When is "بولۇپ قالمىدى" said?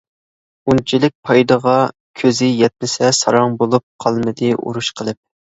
3.61-4.53